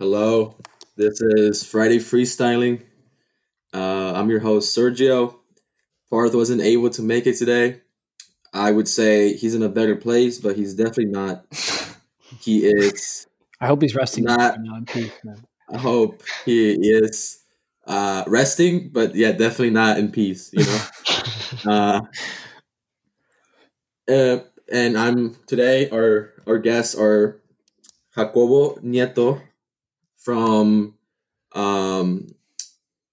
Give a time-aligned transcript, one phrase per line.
[0.00, 0.56] Hello,
[0.96, 2.82] this is Friday Freestyling.
[3.72, 5.36] Uh, I'm your host, Sergio.
[6.10, 7.80] Parth wasn't able to make it today.
[8.52, 11.46] I would say he's in a better place, but he's definitely not.
[12.40, 13.28] He is.
[13.60, 15.44] I hope he's resting Not- right now in peace, man.
[15.72, 17.44] I hope he is
[17.86, 20.50] uh, resting, but yeah, definitely not in peace.
[20.52, 20.80] You know.
[21.72, 22.00] uh,
[24.10, 24.38] uh,
[24.72, 25.88] and I'm today.
[25.90, 27.40] Our our guests are
[28.16, 29.40] Jacobo Nieto
[30.24, 30.94] from
[31.52, 32.34] um,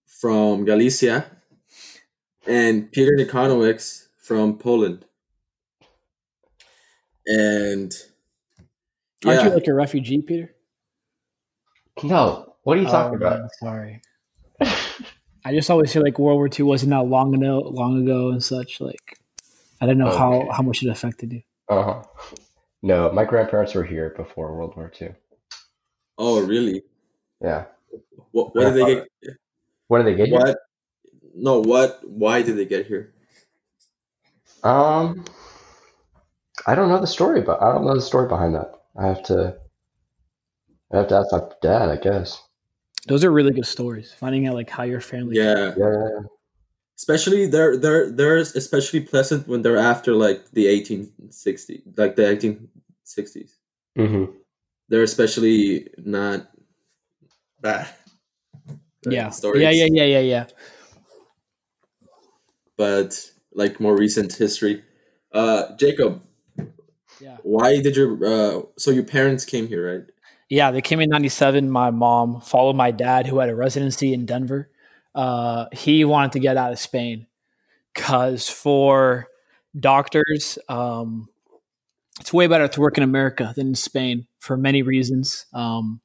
[0.07, 1.29] from Galicia
[2.47, 5.05] and Peter Nikonowicz from Poland.
[7.27, 7.93] And
[9.25, 10.55] Aren't you like a refugee, Peter?
[12.03, 13.39] No, what are you talking Oh, about?
[13.41, 14.01] man, sorry.
[15.45, 18.43] I just always feel like World War II wasn't that long ago, long ago and
[18.43, 18.79] such.
[18.81, 19.19] Like,
[19.81, 20.17] I don't know Okay.
[20.17, 21.41] how how much it affected you.
[21.69, 22.03] Uh huh.
[22.81, 25.13] No, my grandparents were here before World War II.
[26.17, 26.83] oh really?
[27.41, 27.65] Yeah.
[28.31, 29.07] What, what did they get?
[29.87, 30.37] What did they get here?
[30.39, 30.57] What?
[31.35, 31.99] No, what?
[32.07, 33.13] Why did they get here?
[34.63, 35.25] Um,
[36.67, 38.71] I don't know the story, but I don't know the story behind that.
[38.97, 39.57] I have to.
[40.93, 42.41] I have to ask my dad, I guess.
[43.07, 44.13] Those are really good stories.
[44.13, 45.37] Finding out like how your family.
[45.37, 46.19] Yeah, Yeah.
[46.97, 53.53] especially they're they're they're especially pleasant when they're after like the 1860 like the 1860s
[53.95, 54.25] hmm
[54.87, 56.47] they're especially not
[57.61, 57.87] bad
[59.03, 59.29] Yeah.
[59.39, 59.71] stories, Yeah.
[59.71, 59.87] Yeah.
[59.91, 60.03] Yeah.
[60.05, 60.19] Yeah.
[60.19, 60.45] Yeah.
[62.77, 64.83] but like more recent history
[65.33, 66.21] uh jacob
[67.19, 67.37] Yeah.
[67.43, 70.05] why did your uh so your parents came here right
[70.49, 71.69] Yeah, they came in '97.
[71.71, 74.67] My mom followed my dad, who had a residency in Denver.
[75.15, 77.25] Uh, he wanted to get out of Spain
[77.93, 79.27] because for
[79.79, 81.29] doctors, um,
[82.19, 85.45] it's way better to work in America than in Spain for many reasons.
[85.53, 86.00] Um,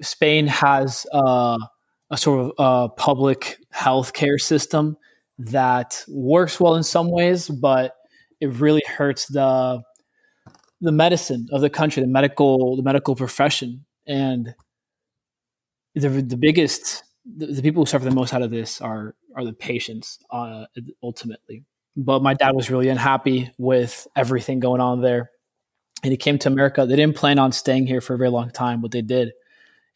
[0.00, 1.58] Spain has uh,
[2.10, 4.96] a sort of uh, public health care system
[5.38, 7.96] that works well in some ways, but
[8.40, 9.82] it really hurts the
[10.80, 14.54] the medicine of the country, the medical the medical profession, and
[15.94, 19.44] the the biggest the, the people who suffer the most out of this are are
[19.44, 20.66] the patients uh,
[21.02, 21.64] ultimately.
[21.96, 25.30] But my dad was really unhappy with everything going on there,
[26.02, 26.86] and he came to America.
[26.86, 29.32] They didn't plan on staying here for a very long time, but they did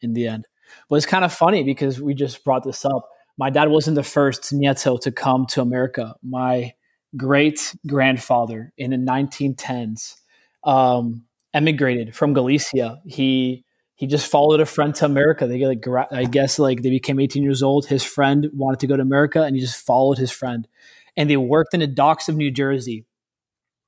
[0.01, 0.47] in the end.
[0.89, 3.09] But it's kind of funny because we just brought this up.
[3.37, 6.15] My dad wasn't the first Nieto to come to America.
[6.23, 6.73] My
[7.15, 10.15] great grandfather in the 1910s
[10.63, 13.01] um, emigrated from Galicia.
[13.05, 13.63] He
[13.95, 15.47] he just followed a friend to America.
[15.47, 17.87] They like I guess like they became 18 years old.
[17.87, 20.67] His friend wanted to go to America, and he just followed his friend.
[21.15, 23.05] And they worked in the docks of New Jersey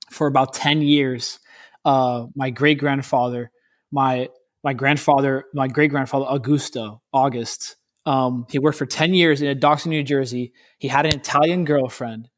[0.09, 1.39] for about 10 years.
[1.85, 3.51] Uh, my great grandfather,
[3.91, 4.29] my
[4.63, 7.77] my grandfather, my great grandfather Augusto August.
[8.05, 10.53] Um, he worked for 10 years in the docks of New Jersey.
[10.79, 12.29] He had an Italian girlfriend,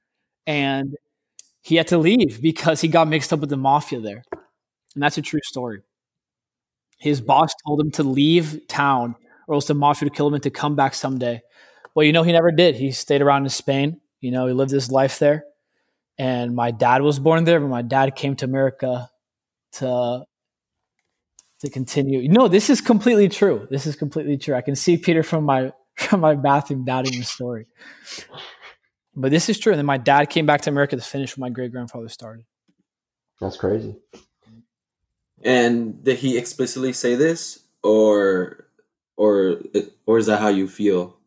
[0.45, 0.95] and
[1.61, 4.23] he had to leave because he got mixed up with the mafia there.
[4.95, 5.81] And that's a true story.
[6.97, 9.15] His boss told him to leave town
[9.47, 11.41] or else the mafia would kill him and to come back someday.
[11.95, 12.75] Well, you know, he never did.
[12.75, 13.99] He stayed around in Spain.
[14.19, 15.43] You know, he lived his life there.
[16.17, 19.09] And my dad was born there, but my dad came to America
[19.73, 20.25] to
[21.61, 22.27] to continue.
[22.27, 23.67] No, this is completely true.
[23.69, 24.55] This is completely true.
[24.55, 27.67] I can see Peter from my from my bathroom doubting the story.
[29.15, 29.73] But this is true.
[29.73, 32.45] And then my dad came back to America to finish what my great grandfather started.
[33.39, 33.95] That's crazy.
[35.43, 38.67] and did he explicitly say this or
[39.17, 39.61] or
[40.05, 41.17] or is that how you feel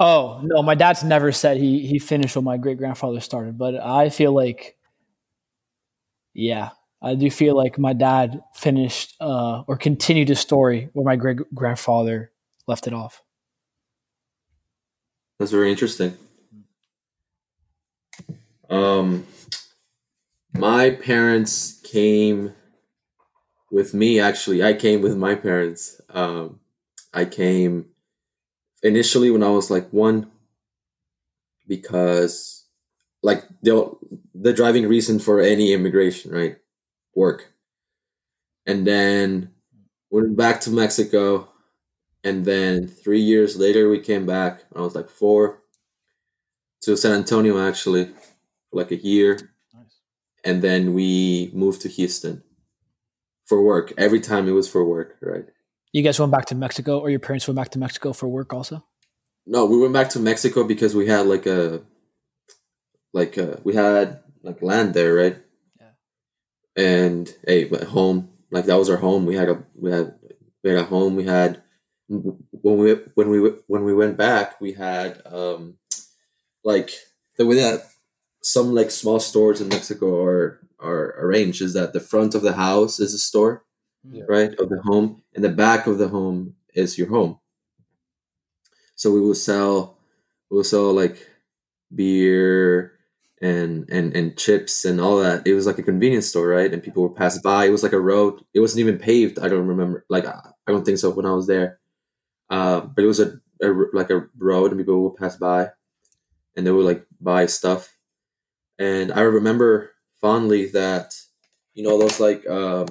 [0.00, 3.76] Oh no, my dad's never said he he finished what my great grandfather started, but
[3.76, 4.76] I feel like,
[6.34, 6.70] yeah,
[7.02, 11.38] I do feel like my dad finished uh, or continued a story where my great
[11.52, 12.30] grandfather
[12.68, 13.22] left it off.
[15.38, 16.16] That's very interesting.
[18.70, 19.26] Um,
[20.54, 22.54] my parents came
[23.72, 24.20] with me.
[24.20, 26.00] Actually, I came with my parents.
[26.10, 26.60] Um,
[27.12, 27.86] I came
[28.82, 30.30] initially when I was like one,
[31.66, 32.64] because
[33.22, 33.90] like the
[34.34, 36.56] the driving reason for any immigration, right?
[37.14, 37.52] Work,
[38.66, 39.50] and then
[40.10, 41.48] went back to Mexico,
[42.24, 44.64] and then three years later we came back.
[44.74, 45.62] I was like four
[46.82, 49.38] to San Antonio actually for like a year,
[49.74, 50.00] Nice.
[50.44, 52.42] and then we moved to Houston
[53.46, 53.92] for work.
[53.98, 55.44] Every time it was for work, right?
[55.92, 58.54] You guys went back to Mexico, or your parents went back to Mexico for work
[58.54, 58.84] also?
[59.46, 61.82] No, we went back to Mexico because we had like a
[63.12, 65.36] like uh we had like land there, right?
[66.76, 66.84] Yeah.
[66.84, 69.26] And hey, but home like that was our home.
[69.26, 70.14] We had a we had
[70.62, 71.16] we had a home.
[71.16, 71.62] We had
[72.08, 75.76] when we when we when we went back, we had um,
[76.64, 76.90] like
[77.38, 77.84] the way that
[78.42, 82.54] some like small stores in Mexico are are arranged is that the front of the
[82.54, 83.64] house is a store,
[84.04, 84.24] Yeah.
[84.28, 87.38] right, of the home, and the back of the home is your home.
[88.94, 89.96] So we will sell,
[90.50, 91.28] we will sell like
[91.94, 92.92] beer
[93.42, 95.46] and and and chips and all that.
[95.46, 96.72] It was like a convenience store, right?
[96.72, 97.66] And people would pass by.
[97.66, 98.44] It was like a road.
[98.54, 99.38] It wasn't even paved.
[99.40, 100.06] I don't remember.
[100.10, 101.80] Like I don't think so when I was there.
[102.50, 105.70] Uh, but it was a, a like a road, and people would pass by,
[106.56, 107.96] and they would like buy stuff.
[108.78, 111.14] And I remember fondly that
[111.74, 112.86] you know those like um,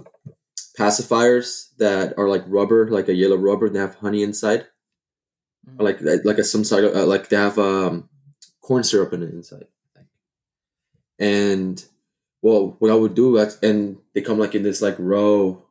[0.78, 4.68] pacifiers that are like rubber, like a yellow rubber, and they have honey inside,
[5.78, 8.10] or like like a some sort of uh, like they have um,
[8.62, 9.66] corn syrup in it inside.
[11.22, 11.84] And
[12.42, 15.64] well, what I would do, and they come like in this like row,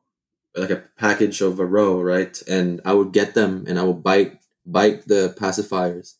[0.57, 2.41] like a package of a row, right?
[2.49, 6.15] And I would get them, and I would bite bite the pacifiers,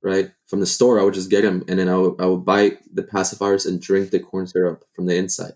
[0.00, 1.00] right from the store.
[1.00, 3.82] I would just get them, and then I would I would bite the pacifiers and
[3.82, 5.54] drink the corn syrup from the inside.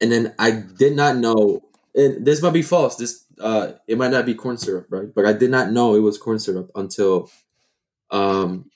[0.00, 1.62] And then I did not know.
[1.94, 2.96] And this might be false.
[2.96, 5.12] This uh, it might not be corn syrup, right?
[5.14, 7.30] But I did not know it was corn syrup until
[8.10, 8.70] um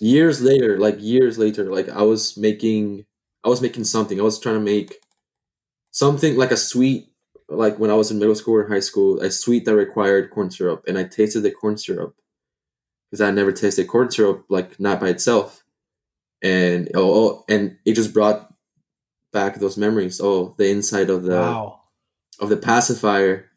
[0.00, 3.04] years later like years later like i was making
[3.44, 4.20] i was making something.
[4.20, 4.96] I was trying to make
[5.90, 7.08] something like a sweet
[7.48, 10.50] like when i was in middle school or high school a sweet that required corn
[10.50, 12.14] syrup and i tasted the corn syrup
[13.10, 15.64] because i never tasted corn syrup like not by itself.
[16.40, 18.54] And oh, oh and it just brought
[19.32, 20.20] back those memories.
[20.22, 21.80] Oh the inside of the wow.
[22.38, 23.50] of the pacifier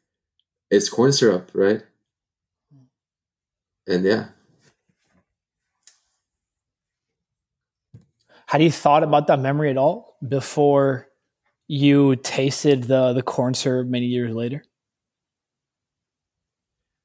[0.71, 1.83] is corn syrup right?
[3.87, 4.29] And yeah
[8.51, 11.07] Had you thought about that memory at all before
[11.67, 14.63] you tasted the the corn syrup many years later?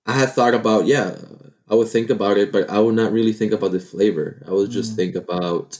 [0.07, 1.17] I had thought about yeah,
[1.69, 4.43] I would think about it, but I would not really think about the flavor.
[4.47, 4.97] I would just Mm.
[4.97, 5.79] think about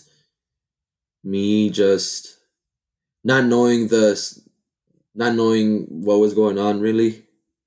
[1.25, 2.39] me just
[3.25, 4.21] not knowing the
[5.15, 7.27] not knowing what was going on really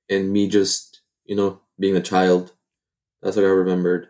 [0.10, 2.54] and me just, you know, being a child.
[3.22, 4.10] That's what I remembered.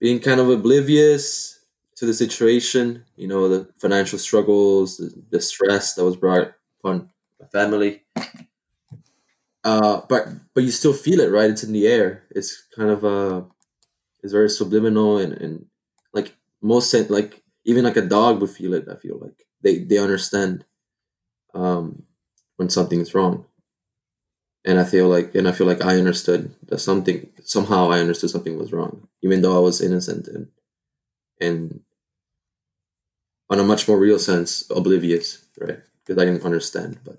[0.00, 1.58] Being kind of oblivious
[1.96, 7.10] to the situation, you know, the financial struggles, the, the stress that was brought upon
[7.40, 8.02] my family
[9.64, 11.50] uh, but but you still feel it, right?
[11.50, 12.24] It's in the air.
[12.30, 13.42] It's kind of uh,
[14.22, 15.66] it's very subliminal and and
[16.14, 18.88] like most like even like a dog would feel it.
[18.90, 20.64] I feel like they they understand
[21.54, 22.04] um,
[22.56, 23.46] when something is wrong,
[24.64, 28.30] and I feel like and I feel like I understood that something somehow I understood
[28.30, 30.48] something was wrong, even though I was innocent and
[31.40, 31.80] and
[33.50, 35.78] on a much more real sense oblivious, right?
[36.04, 37.16] Because I didn't understand, but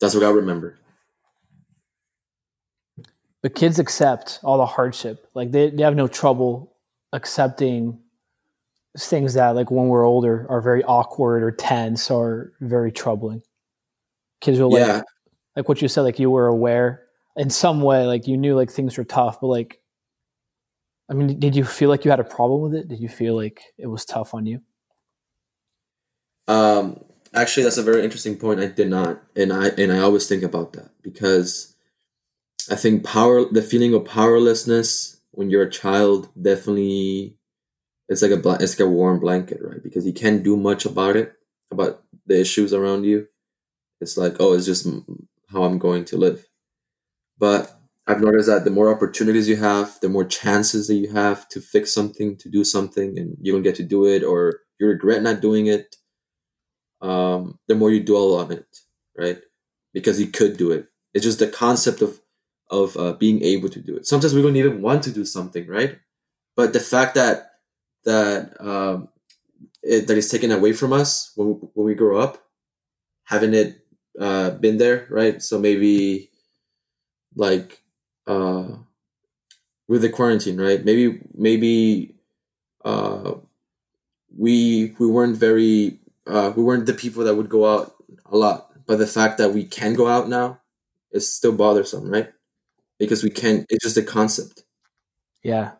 [0.00, 0.78] that's what I remember.
[3.42, 5.26] But kids accept all the hardship.
[5.34, 6.76] Like they, they have no trouble
[7.12, 7.98] accepting
[8.98, 13.42] things that like when we're older are very awkward or tense or very troubling.
[14.40, 15.02] Kids will like Yeah,
[15.56, 17.04] like what you said, like you were aware
[17.36, 19.80] in some way, like you knew like things were tough, but like
[21.08, 22.88] I mean, did you feel like you had a problem with it?
[22.88, 24.60] Did you feel like it was tough on you?
[26.50, 27.04] Um,
[27.34, 28.60] actually, that's a very interesting point.
[28.60, 31.76] I did not, and I and I always think about that because
[32.70, 37.36] I think power, the feeling of powerlessness when you're a child, definitely,
[38.08, 39.82] it's like a it's like a warm blanket, right?
[39.82, 41.34] Because you can't do much about it,
[41.72, 43.28] about the issues around you.
[44.00, 44.88] It's like, oh, it's just
[45.52, 46.46] how I'm going to live.
[47.38, 51.48] But I've noticed that the more opportunities you have, the more chances that you have
[51.50, 54.86] to fix something, to do something, and you don't get to do it, or you
[54.88, 55.96] regret not doing it
[57.00, 58.66] um, the more you dwell on it,
[59.16, 59.38] right?
[59.92, 60.86] Because you could do it.
[61.14, 62.20] It's just the concept of
[62.70, 64.06] of uh, being able to do it.
[64.06, 65.98] Sometimes we don't even want to do something, right?
[66.56, 67.52] But the fact that
[68.04, 69.08] that um,
[69.82, 72.38] it, that is taken away from us when we, when we grow up,
[73.24, 73.84] having it
[74.20, 75.42] uh, been there, right?
[75.42, 76.30] So maybe
[77.34, 77.82] like
[78.26, 78.68] uh,
[79.88, 80.84] with the quarantine, right?
[80.84, 82.14] Maybe maybe
[82.84, 83.34] uh,
[84.36, 85.99] we we weren't very
[86.30, 87.94] uh, we weren't the people that would go out
[88.26, 88.70] a lot.
[88.86, 90.60] But the fact that we can go out now
[91.12, 92.30] is still bothersome, right?
[92.98, 93.66] Because we can't.
[93.68, 94.64] It's just a concept.
[95.42, 95.72] Yeah.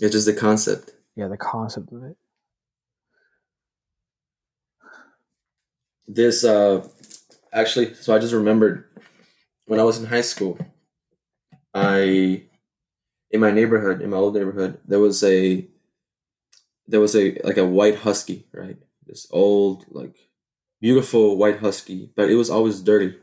[0.00, 0.92] It's just a concept.
[1.14, 2.16] Yeah, the concept of it.
[6.06, 6.86] This uh,
[7.52, 8.84] actually, so I just remembered
[9.66, 10.58] when I was in high school.
[11.72, 12.42] I
[13.30, 15.66] in my neighborhood, in my old neighborhood, there was a
[16.86, 18.76] there was a like a white husky, right?
[19.06, 20.16] This old like
[20.80, 23.16] beautiful white husky, but it was always dirty.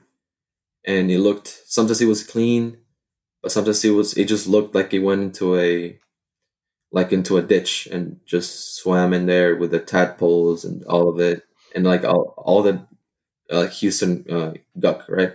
[0.85, 2.77] and it looked sometimes it was clean,
[3.43, 6.00] but sometimes it was it just looked like it went into a
[6.91, 11.19] like into a ditch and just swam in there with the tadpoles and all of
[11.19, 11.43] it
[11.75, 12.85] and like all, all the
[13.51, 15.33] uh, Houston uh, guck, right?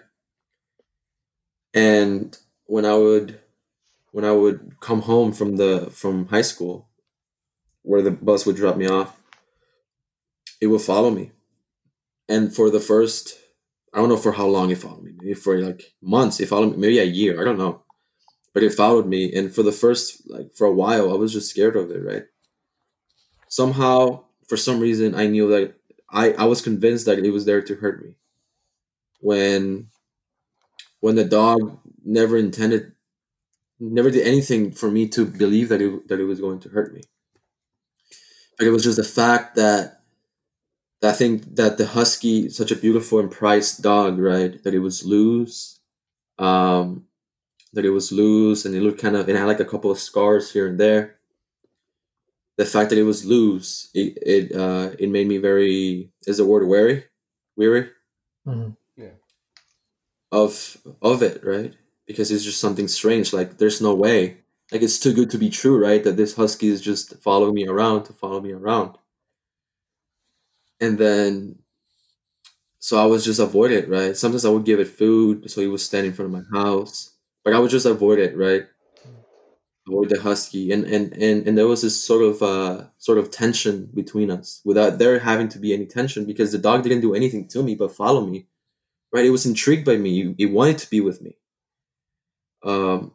[1.75, 2.37] And
[2.67, 3.41] when I would
[4.13, 6.89] when I would come home from the from high school,
[7.83, 9.21] where the bus would drop me off,
[10.61, 11.33] it would follow me.
[12.29, 13.39] And for the first,
[13.93, 15.13] I don't know for how long it followed me.
[15.17, 16.41] Maybe for like months.
[16.41, 16.79] It followed me.
[16.79, 17.41] Maybe a year.
[17.41, 17.83] I don't know.
[18.53, 21.51] But it followed me, and for the first like for a while, I was just
[21.51, 22.03] scared of it.
[22.03, 22.25] Right.
[23.49, 25.75] Somehow, for some reason, I knew that
[26.11, 28.17] I I was convinced that it was there to hurt me.
[29.21, 29.89] When
[31.01, 32.93] when the dog never intended
[33.79, 36.95] never did anything for me to believe that it that it was going to hurt
[36.95, 37.03] me.
[38.59, 39.96] But it was just the fact that, that
[41.03, 44.63] I think that the husky, such a beautiful and prized dog, right?
[44.65, 45.79] That it was loose,
[46.39, 47.07] um,
[47.75, 49.99] that it was loose, and it looked kind of it had like a couple of
[50.01, 51.17] scars here and there.
[52.59, 56.47] The fact that it was loose, it it uh, it made me very is the
[56.47, 57.05] word wary,
[57.57, 57.91] weary,
[58.47, 58.77] Mhm.
[58.97, 59.15] Yeah.
[60.33, 61.75] of of it, right?
[62.07, 63.33] Because it's just something strange.
[63.33, 64.39] Like there's no way
[64.73, 66.03] like it's too good to be true, right?
[66.03, 68.97] That this husky is just following me around to follow me around.
[70.81, 71.59] And then
[72.79, 74.17] so I was just avoid it, right?
[74.17, 77.17] Sometimes I would give it food, so he was standing in front of my house.
[77.45, 78.67] But I would just avoid it, right?
[79.89, 80.73] Avoid the husky.
[80.73, 84.61] And and and, and there was this sort of uh sort of tension between us
[84.65, 87.75] without there having to be any tension because the dog didn't do anything to me
[87.77, 88.47] but follow me.
[89.13, 89.27] Right?
[89.27, 90.35] It was intrigued by me.
[90.39, 91.37] It wanted to be with me.
[92.63, 93.13] Um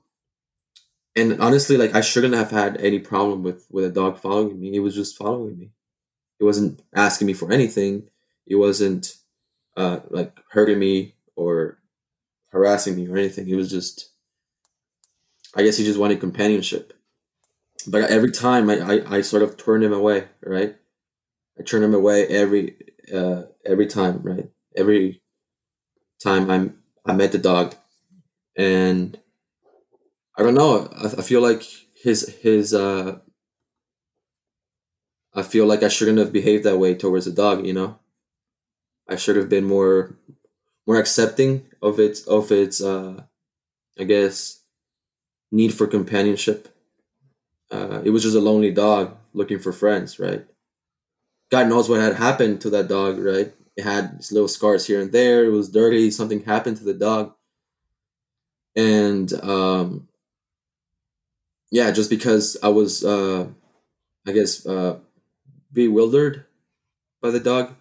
[1.15, 4.75] and honestly like i shouldn't have had any problem with with a dog following me
[4.75, 5.71] it was just following me
[6.41, 8.09] it wasn't asking me for anything.
[8.47, 9.15] It wasn't
[9.77, 11.77] uh like hurting me or
[12.51, 13.45] harassing me or anything.
[13.45, 14.09] He was just
[15.55, 16.93] i guess he just wanted companionship.
[17.87, 20.75] But every time i i, I sort of turned him away right?
[21.59, 22.75] I turned him away every
[23.13, 24.49] uh every time right?
[24.75, 25.21] Every
[26.23, 27.75] time i'm i met the dog.
[28.57, 29.19] And
[30.37, 30.89] I don't know.
[30.97, 31.63] I, I feel like
[32.03, 33.19] his his uh
[35.33, 37.99] I feel like I shouldn't have behaved that way towards the dog, you know?
[39.07, 40.15] I should have been more
[40.87, 43.23] more accepting of its of its uh
[43.99, 44.61] I guess
[45.51, 46.69] need for companionship.
[47.71, 50.45] Uh it was just a lonely dog looking for friends, right?
[51.51, 53.53] God knows what had happened to that dog, right?
[53.77, 55.45] It had little scars here and there.
[55.45, 56.09] It was dirty.
[56.11, 57.33] Something happened to the dog.
[58.75, 60.07] And um
[61.71, 63.47] yeah, just because I was, uh,
[64.27, 64.99] I guess, uh,
[65.73, 66.45] bewildered
[67.21, 67.75] by the dog.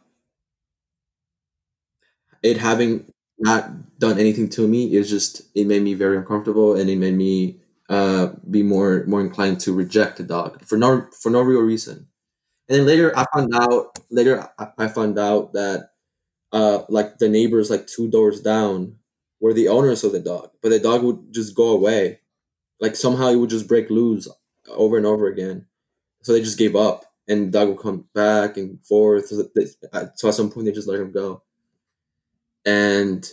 [2.43, 3.07] It having
[3.39, 7.15] not done anything to me, it just it made me very uncomfortable, and it made
[7.15, 11.61] me uh, be more more inclined to reject the dog for no for no real
[11.61, 12.07] reason.
[12.69, 15.91] And then later, I found out later I, I found out that
[16.53, 18.97] uh, like the neighbors like two doors down
[19.41, 22.21] were the owners of the dog, but the dog would just go away
[22.81, 24.29] like somehow it would just break loose
[24.69, 25.67] over and over again.
[26.23, 29.29] So they just gave up, and the dog would come back and forth.
[29.29, 29.67] So, they,
[30.17, 31.43] so at some point they just let him go.
[32.67, 33.27] And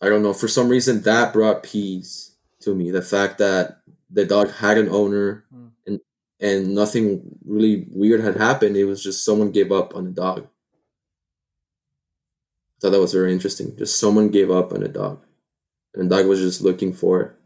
[0.00, 2.90] I don't know for some reason that brought peace to me.
[2.90, 3.78] The fact that
[4.10, 5.70] the dog had an owner, Mm.
[5.86, 6.00] and
[6.38, 8.76] and nothing really weird had happened.
[8.76, 10.44] It was just someone gave up on the dog.
[10.44, 10.48] I
[12.80, 13.74] thought that was very interesting.
[13.76, 15.24] Just someone gave up on a dog,
[15.94, 17.36] and the dog was just looking for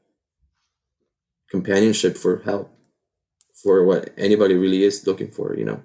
[1.48, 2.72] companionship for help
[3.62, 5.82] for what anybody really is looking for you know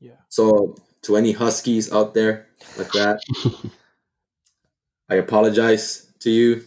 [0.00, 0.20] Yeah.
[0.28, 3.20] so to any huskies out there like that
[5.08, 6.64] i apologize to you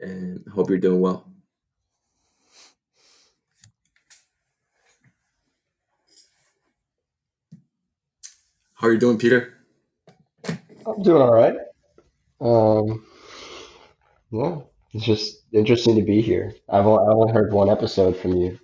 [0.00, 1.26] and hope you're doing well
[8.74, 9.54] how are you doing peter
[10.86, 11.54] I'm doing all right.
[12.40, 13.04] Um,
[14.30, 14.60] yeah,
[14.94, 16.54] it's just interesting to be here.
[16.68, 18.58] I've only, I've only heard one episode from you,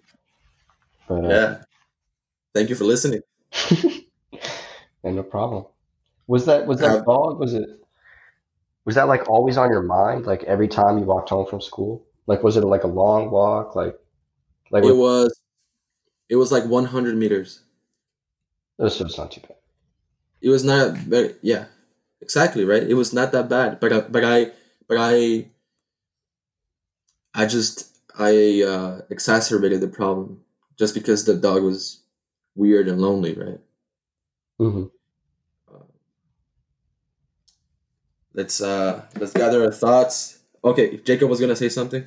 [1.08, 1.62] but uh, yeah
[2.54, 3.20] thank you for listening
[5.04, 5.66] and no problem.
[6.26, 7.38] Was that was that Uh, dog?
[7.38, 7.68] Was it
[8.84, 10.26] was that like always on your mind?
[10.26, 12.06] Like every time you walked home from school?
[12.26, 13.74] Like was it like a long walk?
[13.76, 13.98] Like
[14.70, 15.38] like it was,
[16.28, 17.60] it was like 100 meters
[18.78, 19.56] this was not too bad.
[20.40, 21.66] it was not very yeah
[22.20, 24.50] exactly right it was not that bad but I, but i
[24.88, 25.46] but i
[27.34, 30.40] i just i uh exacerbated the problem
[30.78, 32.02] just because the dog was
[32.54, 33.60] weird and lonely right
[34.58, 34.84] hmm
[38.34, 40.40] let's uh let's gather our thoughts.
[40.62, 42.04] Okay, Jacob was gonna say something.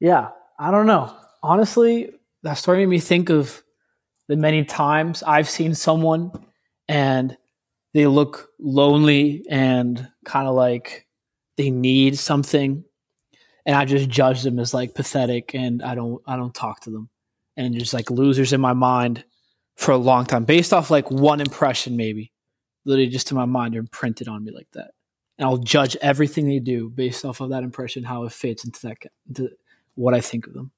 [0.00, 1.14] Yeah, I don't know.
[1.42, 3.62] Honestly, that story made me think of
[4.28, 6.32] the many times I've seen someone
[6.88, 7.36] and
[7.92, 11.06] they look lonely and kind of like
[11.56, 12.84] they need something
[13.66, 16.90] and I just judge them as like pathetic and I don't I don't talk to
[16.90, 17.08] them.
[17.56, 19.24] And just like losers in my mind
[19.76, 22.32] for a long time based off like one impression maybe.
[22.84, 24.90] Literally just in my mind they're imprinted on me like that.
[25.38, 28.80] And I'll judge everything they do based off of that impression how it fits into
[28.82, 29.50] that into
[29.94, 30.70] what I think of them.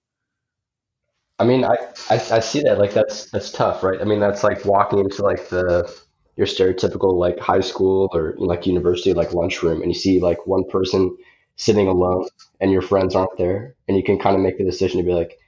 [1.38, 1.76] I mean, I,
[2.08, 4.00] I I see that like that's that's tough, right?
[4.00, 5.92] I mean, that's like walking into like the
[6.36, 10.64] your stereotypical like high school or like university like lunchroom, and you see like one
[10.64, 11.14] person
[11.56, 12.28] sitting alone,
[12.60, 15.12] and your friends aren't there, and you can kind of make the decision to be
[15.12, 15.38] like,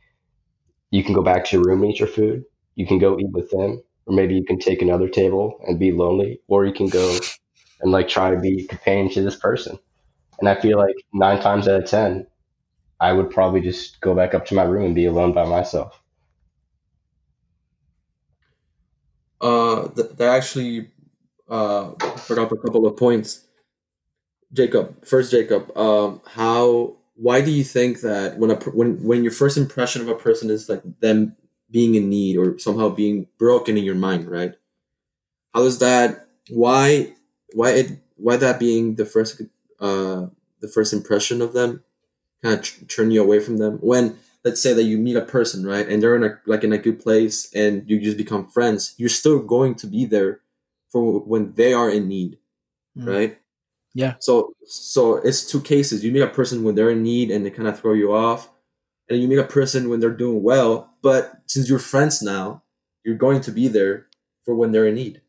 [0.90, 3.30] you can go back to your room and eat your food, you can go eat
[3.30, 6.88] with them, or maybe you can take another table and be lonely, or you can
[6.88, 7.18] go
[7.80, 9.78] and like try to be companion to this person.
[10.40, 12.26] And I feel like nine times out of ten,
[13.00, 16.00] I would probably just go back up to my room and be alone by myself.
[19.40, 20.90] Uh, th- that actually
[21.48, 21.90] uh
[22.26, 23.47] brought up a couple of points.
[24.52, 29.32] Jacob, first Jacob, um, how why do you think that when a when when your
[29.32, 31.36] first impression of a person is like them
[31.70, 34.54] being in need or somehow being broken in your mind, right?
[35.54, 36.28] How is that?
[36.50, 37.12] Why
[37.52, 39.42] why it why that being the first
[39.80, 40.26] uh
[40.60, 41.82] the first impression of them
[42.42, 45.66] kind of turn you away from them when let's say that you meet a person
[45.66, 48.94] right and they're in a like in a good place and you just become friends
[48.96, 50.40] you're still going to be there
[50.90, 52.38] for when they are in need
[52.96, 53.06] Mm.
[53.06, 53.38] right
[53.94, 54.14] yeah.
[54.20, 56.04] So so it's two cases.
[56.04, 58.48] You meet a person when they're in need and they kind of throw you off
[59.08, 62.62] and you meet a person when they're doing well but since you're friends now
[63.04, 64.06] you're going to be there
[64.44, 65.22] for when they're in need.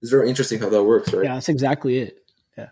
[0.00, 1.24] It's very interesting how that works right?
[1.24, 2.18] Yeah that's exactly it.
[2.56, 2.68] Yeah.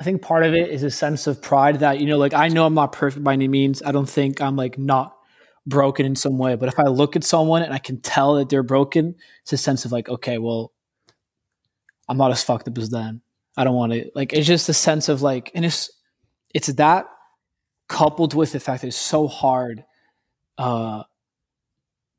[0.00, 2.48] I think part of it is a sense of pride that you know like I
[2.48, 3.82] know I'm not perfect by any means.
[3.82, 5.16] I don't think I'm like not
[5.66, 8.50] broken in some way but if I look at someone and I can tell that
[8.50, 10.72] they're broken it's a sense of like okay well
[12.08, 13.22] I'm not as fucked up as them.
[13.56, 15.90] I don't want to like it's just a sense of like and it's
[16.54, 17.06] it's that
[17.88, 19.84] coupled with the fact that it's so hard
[20.58, 21.04] uh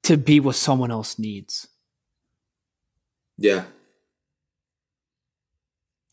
[0.03, 1.67] to be what someone else needs.
[3.37, 3.65] yeah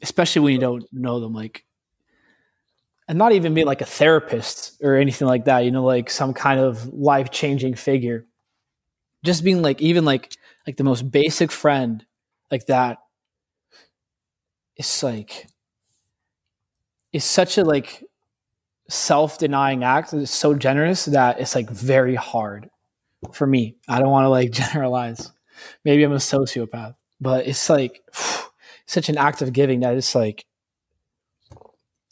[0.02, 1.64] Especially when you don't know them like
[3.08, 6.32] and not even be like a therapist or anything like that, you know, like some
[6.32, 8.26] kind of life-changing figure.
[9.24, 10.32] Just being like even like
[10.66, 12.04] like the most basic friend
[12.50, 12.98] like that
[14.76, 15.48] it's like
[17.12, 18.04] it's such a like
[18.88, 22.68] self-denying act it's so generous that it's like very hard
[23.32, 23.76] for me.
[23.88, 25.30] I don't want to like generalize.
[25.84, 28.02] Maybe i'm a sociopath but it's like
[28.86, 30.44] such an act of giving that it's like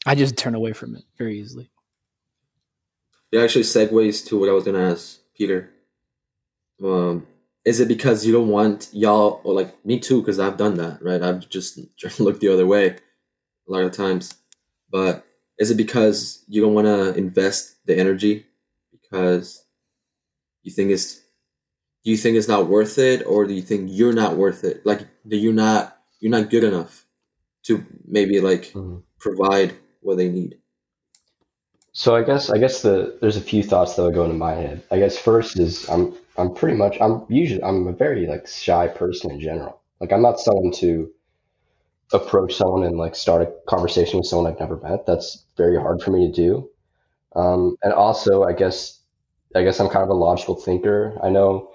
[0.06, 1.70] i just turn away from it very easily.
[3.32, 5.70] It actually segues to what I was gonna ask Peter.
[6.82, 7.26] Um,
[7.64, 10.20] is it because you don't want y'all or like me too?
[10.20, 11.22] Because I've done that, right?
[11.22, 11.78] I've just
[12.20, 12.96] looked the other way a
[13.72, 14.34] lot of times.
[14.90, 15.24] But
[15.58, 18.46] is it because you don't want to invest the energy
[18.90, 19.64] because
[20.62, 21.20] you think it's
[22.02, 24.86] do you think it's not worth it, or do you think you're not worth it?
[24.86, 27.06] Like that you're not you're not good enough
[27.64, 29.02] to maybe like Mhm.
[29.18, 30.58] provide what they need.
[31.92, 34.54] So I guess I guess the there's a few thoughts that would go into my
[34.54, 34.82] head.
[34.90, 38.88] I guess first is I'm I'm pretty much I'm usually I'm a very like shy
[38.88, 39.80] person in general.
[40.00, 41.10] Like I'm not someone to
[42.12, 45.06] approach someone and like start a conversation with someone I've never met.
[45.06, 46.70] That's very hard for me to do.
[47.36, 49.00] Um, and also I guess
[49.54, 51.18] I guess I'm kind of a logical thinker.
[51.22, 51.72] I know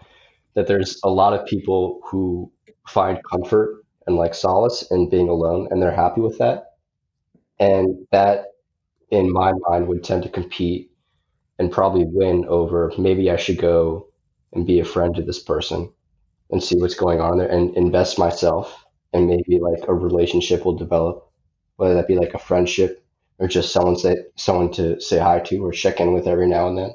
[0.56, 2.52] that there's a lot of people who
[2.88, 6.74] find comfort and like solace in being alone and they're happy with that.
[7.60, 8.54] And that
[9.12, 10.92] in my mind would tend to compete
[11.60, 14.08] and probably win over maybe I should go
[14.56, 15.92] and be a friend to this person
[16.50, 20.76] and see what's going on there and invest myself and maybe like a relationship will
[20.76, 21.30] develop,
[21.78, 23.06] whether that be like a friendship
[23.40, 26.68] or just someone say someone to say hi to or check in with every now
[26.68, 26.92] and then.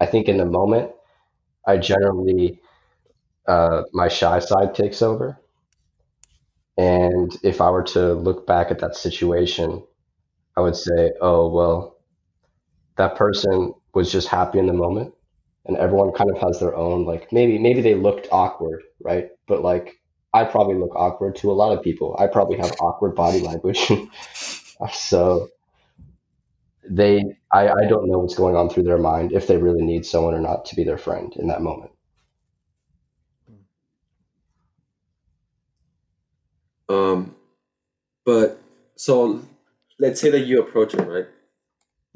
[0.00, 0.90] I think in the moment,
[1.66, 2.60] I generally
[3.46, 5.38] uh, my shy side takes over,
[6.76, 9.82] and if I were to look back at that situation,
[10.56, 11.98] I would say, oh well,
[12.96, 15.14] that person was just happy in the moment,
[15.66, 19.30] and everyone kind of has their own like maybe maybe they looked awkward, right?
[19.46, 19.96] But like
[20.34, 22.16] I probably look awkward to a lot of people.
[22.18, 23.90] I probably have awkward body language,
[24.92, 25.48] so
[26.88, 30.04] they I, I don't know what's going on through their mind if they really need
[30.06, 31.92] someone or not to be their friend in that moment.
[36.88, 37.34] Um,
[38.24, 38.60] But
[38.96, 39.42] so
[39.98, 41.26] let's say that you approach them, right?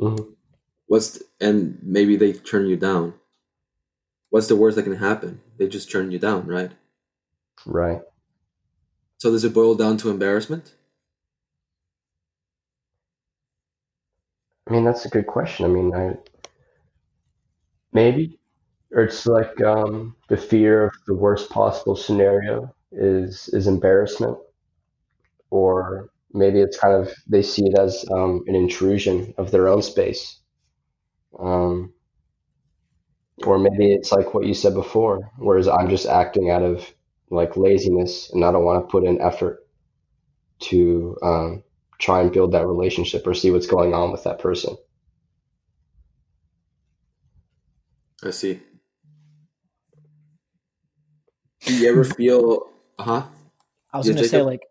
[0.01, 0.33] Mm-hmm.
[0.87, 3.15] What's th- and maybe they turn you down.
[4.31, 5.43] What's the worst that can happen?
[5.59, 6.73] They just turn you down, right?
[7.67, 8.03] Right.
[9.19, 10.75] So does it boil down to embarrassment?
[14.69, 15.65] I mean, that's a good question.
[15.65, 16.17] I mean, I
[17.93, 18.39] maybe,
[18.93, 24.39] or it's like um, the fear of the worst possible scenario is is embarrassment,
[25.51, 29.83] or maybe it's kind of they see it as um, an intrusion of their own
[29.83, 30.41] space,
[31.39, 31.93] um,
[33.47, 36.93] or maybe it's like what you said before, whereas I'm just acting out of
[37.31, 39.67] like laziness and I don't want to put in effort
[40.61, 41.63] to um,
[41.99, 44.77] try and build that relationship or see what's going on with that person.
[48.23, 48.61] I see.
[51.65, 52.71] Do you ever feel?
[52.99, 53.23] Uh huh.
[53.93, 54.63] I was Yeah, going to say, like,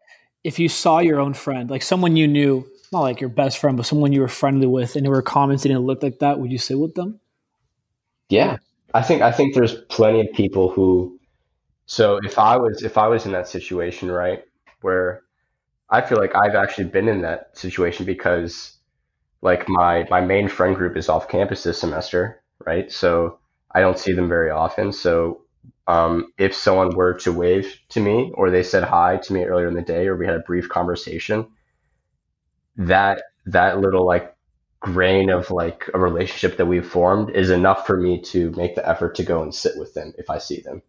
[0.43, 3.77] if you saw your own friend, like someone you knew, not like your best friend,
[3.77, 6.39] but someone you were friendly with, and they were commenting and it looked like that,
[6.39, 7.19] would you sit with them?
[8.29, 8.57] Yeah,
[8.93, 11.19] I think I think there's plenty of people who.
[11.87, 14.43] So if I was if I was in that situation, right,
[14.81, 15.23] where
[15.89, 18.77] I feel like I've actually been in that situation because
[19.41, 22.91] like my my main friend group is off campus this semester, right?
[22.91, 23.39] So
[23.73, 24.93] I don't see them very often.
[24.93, 25.43] So
[25.87, 29.67] um, if someone were to wave to me or they said hi to me earlier
[29.69, 31.47] in the day or we had a brief conversation,
[32.77, 34.35] that that little like
[34.79, 38.87] grain of like a relationship that we've formed is enough for me to make the
[38.87, 40.81] effort to go and sit with them if I see them.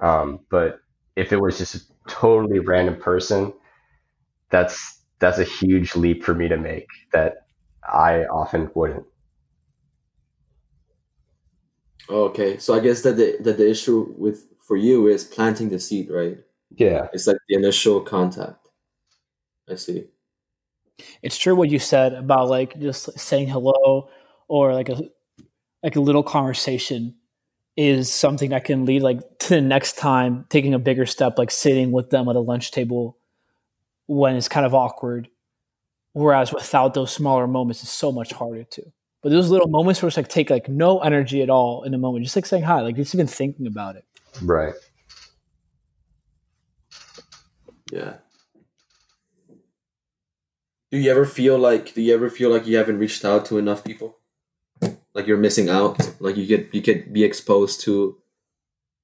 [0.00, 0.80] Um, but
[1.16, 3.52] if it was just a totally random person,
[4.50, 7.46] that's that's a huge leap for me to make that
[7.82, 9.06] I often wouldn't.
[12.08, 15.78] Okay, so I guess that the that the issue with for you is planting the
[15.80, 16.38] seed, right?
[16.76, 18.68] Yeah, It's like the initial contact.
[19.68, 20.08] I see.
[21.22, 24.08] It's true what you said about like just saying hello
[24.48, 25.02] or like a
[25.82, 27.14] like a little conversation
[27.76, 31.50] is something that can lead like to the next time taking a bigger step, like
[31.50, 33.18] sitting with them at a lunch table
[34.06, 35.28] when it's kind of awkward.
[36.12, 38.82] Whereas without those smaller moments, it's so much harder to.
[39.22, 41.98] But those little moments where it's like take like no energy at all in a
[41.98, 44.04] moment, just like saying hi, like just even thinking about it.
[44.40, 44.72] right.
[47.92, 48.14] Yeah.
[50.90, 53.58] Do you ever feel like do you ever feel like you haven't reached out to
[53.58, 54.18] enough people?
[55.14, 55.98] Like you're missing out?
[56.20, 58.16] Like you get you could be exposed to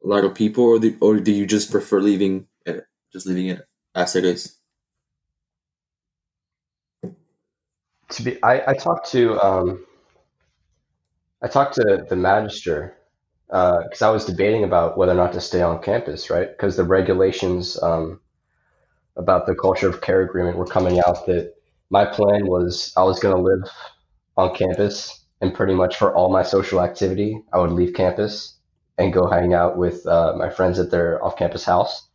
[0.04, 3.46] a lot of people or the, or do you just prefer leaving it just leaving
[3.46, 4.58] it as it is?
[8.10, 9.86] To be, I, I talked to um,
[11.42, 12.96] I talked to the magister
[13.48, 16.48] because I was debating about whether or not to stay on campus, right?
[16.48, 18.20] Because the regulations um,
[19.16, 21.54] about the culture of care agreement were coming out that
[21.92, 23.70] my plan was I was going to live
[24.38, 28.56] on campus and pretty much for all my social activity, I would leave campus
[28.96, 32.08] and go hang out with uh, my friends at their off-campus house.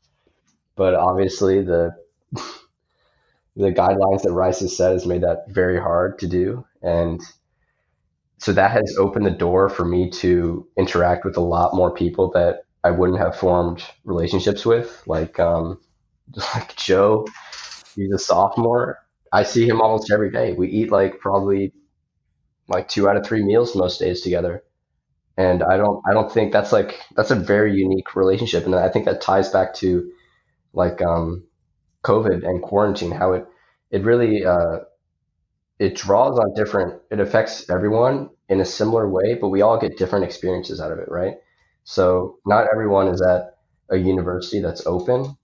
[0.76, 1.92] But obviously, the
[3.56, 7.22] the guidelines that Rice has set has made that very hard to do, and
[8.40, 12.32] so that has opened the door for me to interact with a lot more people
[12.32, 15.80] that I wouldn't have formed relationships with, like um,
[16.56, 17.28] like Joe.
[17.96, 19.00] He's a sophomore.
[19.34, 20.54] I see him almost every day.
[20.54, 21.74] We eat like probably
[22.68, 24.64] like two out of three meals most days together.
[25.38, 28.66] And I don't I don't think that's like that's a very unique relationship.
[28.66, 30.12] And I think that ties back to
[30.74, 31.46] like um
[32.04, 33.46] COVID and quarantine, how it
[33.92, 34.80] it really uh
[35.80, 39.98] it draws on different it affects everyone in a similar way, but we all get
[39.98, 41.36] different experiences out of it, right?
[41.84, 43.58] So not everyone is at
[43.90, 45.38] a university that's open,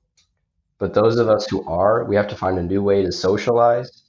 [0.83, 4.03] but those of us who are, we have to find a new way to socialize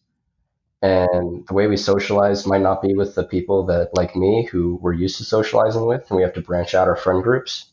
[0.82, 4.80] and the way we socialize might not be with the people that, like me, who
[4.82, 7.66] we're used to socializing with, and we have to branch out our friend groups.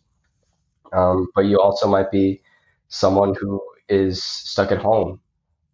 [0.93, 2.43] Um, but you also might be
[2.89, 3.59] someone who
[3.89, 5.19] is stuck at home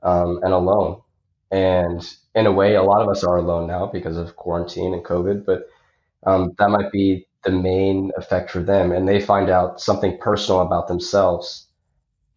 [0.04, 1.02] um, and alone.
[1.52, 5.04] And in a way, a lot of us are alone now because of quarantine and
[5.04, 5.68] COVID, but
[6.26, 8.94] um, that might be the main effect for them.
[8.94, 11.68] And they find out something personal about themselves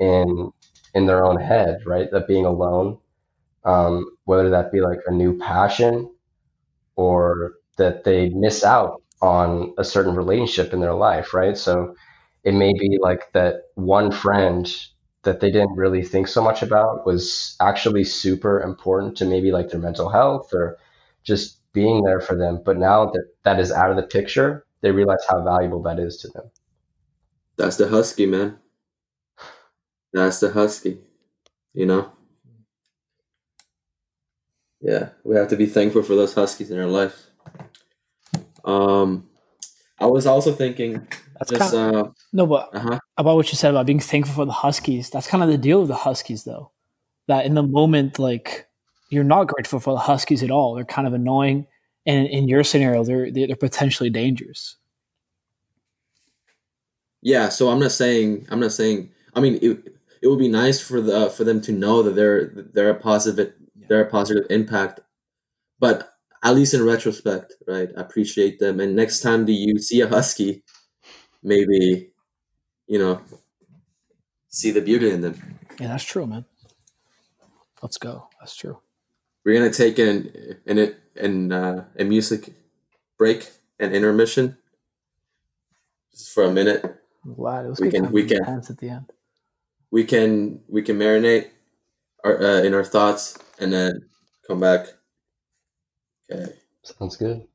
[0.00, 0.52] in
[0.94, 2.10] in their own head, right?
[2.10, 2.98] That being alone
[3.64, 6.10] um, whether that be like a new passion
[6.96, 11.56] or that they miss out on a certain relationship in their life, right?
[11.56, 11.94] So
[12.44, 14.70] it may be like that one friend
[15.22, 19.68] that they didn't really think so much about was actually super important to maybe like
[19.68, 20.78] their mental health or
[21.22, 22.62] just being there for them.
[22.64, 26.16] But now that that is out of the picture, they realize how valuable that is
[26.18, 26.50] to them.
[27.56, 28.58] That's the husky, man.
[30.12, 30.98] That's the husky.
[31.72, 32.12] You know?
[34.80, 37.26] Yeah, we have to be thankful for those huskies in our life.
[38.64, 39.28] Um,
[39.98, 41.06] I was also thinking
[41.38, 42.98] That's just kind uh, no, but uh huh.
[43.18, 45.10] about what you said about being thankful for the Huskies.
[45.10, 46.72] That's kind of the deal with the Huskies, though.
[47.28, 48.66] That in the moment, like
[49.10, 50.74] you're not grateful for the Huskies at all.
[50.74, 51.66] They're kind of annoying,
[52.06, 54.76] and in your scenario, they're they're potentially dangerous.
[57.20, 59.10] Yeah, so I'm not saying I'm not saying.
[59.34, 62.46] I mean, it, it would be nice for the for them to know that they're
[62.74, 63.52] they're a positive
[63.88, 65.00] they're a positive impact,
[65.78, 67.88] but at least in retrospect, right?
[67.96, 70.62] I appreciate them, and next time that you see a husky,
[71.42, 72.12] maybe
[72.86, 73.20] you know
[74.48, 75.58] see the beauty in them.
[75.78, 76.44] Yeah, that's true, man.
[77.82, 78.28] Let's go.
[78.40, 78.78] That's true.
[79.44, 80.30] We're gonna take an
[80.66, 82.52] an an uh, a music
[83.18, 84.58] break and intermission
[86.12, 86.84] just for a minute.
[87.24, 87.80] I'm glad it was.
[87.80, 89.10] We can- we can- at the end.
[89.90, 91.48] We can we can marinate
[92.24, 93.92] our uh, in our thoughts and then
[94.46, 94.86] come back.
[96.32, 96.52] Okay.
[96.82, 97.46] Sounds good.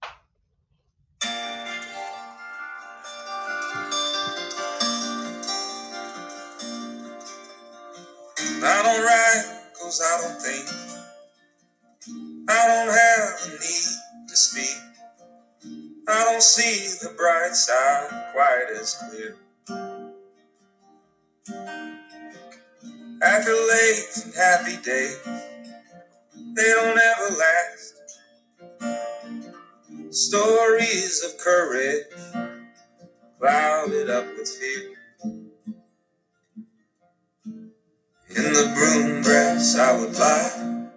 [8.68, 9.46] I don't write
[9.80, 10.66] cause I don't think.
[12.48, 14.78] I don't have a need to speak.
[16.08, 19.36] I don't see the bright side quite as clear.
[23.26, 25.20] Accolades and happy days,
[26.56, 27.94] they don't ever last.
[30.12, 32.06] Stories of courage
[33.40, 34.94] clouded up with fear.
[38.30, 40.92] In the broom grass I would lie,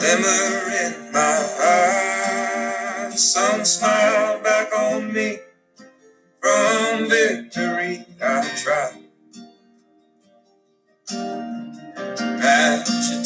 [0.00, 1.38] glimmer in my
[3.12, 3.32] eyes.
[3.32, 5.38] Some smiled back on me
[6.40, 8.06] from victory.
[8.20, 8.99] I try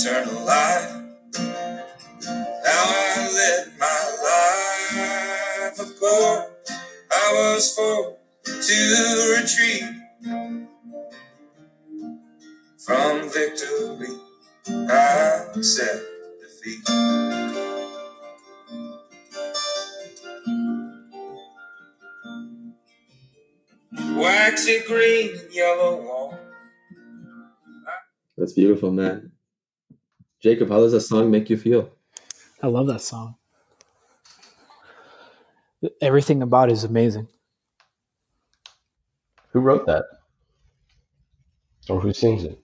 [0.06, 1.02] eternal light.
[1.34, 4.00] Now I live my
[4.92, 5.80] life.
[5.80, 6.44] Of course,
[7.10, 8.78] I was forced to
[9.40, 9.84] retreat
[12.84, 14.14] from victory.
[14.68, 16.04] I accept
[16.42, 16.84] defeat.
[24.16, 26.38] Waxy green and yellow wall.
[28.36, 29.33] That's beautiful, man.
[30.44, 31.88] Jacob, how does that song make you feel?
[32.62, 33.36] I love that song.
[36.02, 37.28] Everything about it is amazing.
[39.52, 40.04] Who wrote that?
[41.88, 42.62] Or who sings it?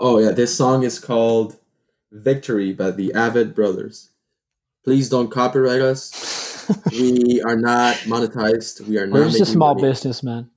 [0.00, 1.56] Oh yeah, this song is called
[2.10, 4.10] "Victory" by the Avett Brothers.
[4.82, 6.68] Please don't copyright us.
[6.90, 8.80] we are not monetized.
[8.88, 9.14] We are not.
[9.14, 9.86] We're just a small money.
[9.86, 10.50] business, man.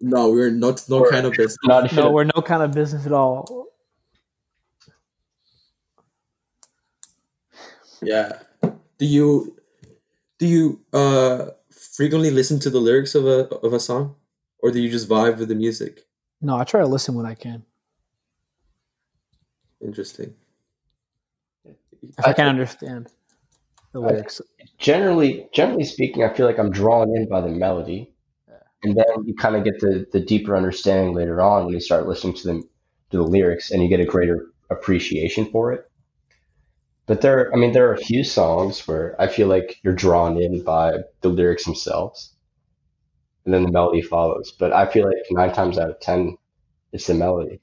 [0.00, 0.84] No, we're not.
[0.88, 1.56] No We're- kind of business.
[1.64, 3.66] Not No, we're no kind of business at all.
[8.02, 8.40] Yeah.
[8.98, 9.56] Do you
[10.38, 14.16] do you uh frequently listen to the lyrics of a of a song,
[14.58, 16.06] or do you just vibe with the music?
[16.40, 17.64] No, I try to listen when I can.
[19.80, 20.34] Interesting.
[21.64, 21.74] If
[22.18, 23.08] I, I can think- understand
[23.92, 24.40] the I- lyrics.
[24.78, 28.12] generally generally speaking, I feel like I'm drawn in by the melody,
[28.82, 32.06] and then you kind of get the the deeper understanding later on when you start
[32.06, 32.68] listening to them
[33.10, 35.90] to the lyrics, and you get a greater appreciation for it.
[37.06, 40.40] But there, I mean, there are a few songs where I feel like you're drawn
[40.42, 42.34] in by the lyrics themselves,
[43.44, 44.52] and then the melody follows.
[44.58, 46.36] But I feel like nine times out of ten,
[46.92, 47.60] it's the melody.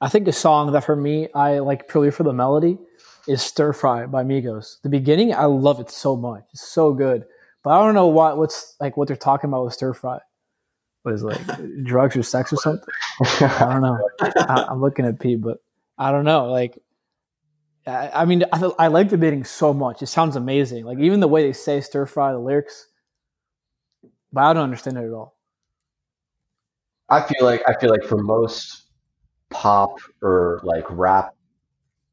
[0.00, 2.78] I think a song that for me I like purely for the melody
[3.28, 4.80] is "Stir Fry" by Migos.
[4.82, 6.44] The beginning, I love it so much.
[6.52, 7.24] It's so good,
[7.66, 10.20] but I don't know what what's like what they're talking about with "Stir Fry."
[11.02, 11.40] What is like
[11.82, 12.86] drugs or sex or something?
[13.40, 13.98] I don't know.
[14.20, 15.58] I, I'm looking at Pete, but
[15.98, 16.46] I don't know.
[16.46, 16.78] Like,
[17.84, 20.00] I, I mean, I, I like the beating so much.
[20.00, 20.84] It sounds amazing.
[20.84, 22.86] Like even the way they say "stir fry," the lyrics,
[24.32, 25.36] but I don't understand it at all.
[27.08, 28.84] I feel like I feel like for most
[29.50, 31.34] pop or like rap,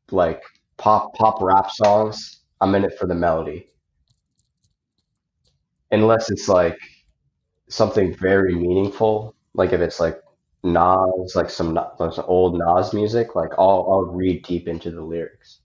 [0.10, 0.42] like
[0.78, 3.68] pop pop rap songs, I'm in it for the melody.
[5.94, 6.78] Unless it's like
[7.70, 10.22] something very meaningful, like if it's like
[10.64, 15.02] Nas, like some, like some old Nas music, like I'll I'll read deep into the
[15.04, 15.62] lyrics.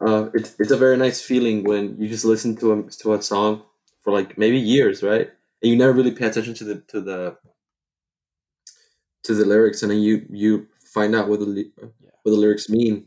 [0.00, 3.22] Uh, it's it's a very nice feeling when you just listen to a to a
[3.22, 3.62] song
[4.02, 5.30] for like maybe years, right?
[5.62, 7.36] And you never really pay attention to the to the
[9.24, 11.72] to the lyrics, and then you you find out what the ly-
[12.22, 13.06] what the lyrics mean,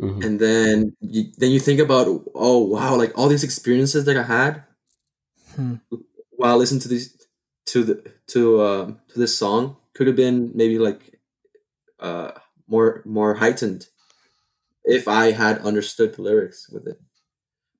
[0.00, 0.24] Mhm.
[0.24, 4.22] and then you then you think about oh wow, like all these experiences that I
[4.22, 4.64] had,
[5.56, 5.74] Hmm.
[6.30, 7.16] while listening to this
[7.66, 11.20] to the to um to this song could have been maybe like
[12.00, 12.32] uh
[12.68, 13.88] more more heightened
[14.84, 17.00] if I had understood the lyrics with it.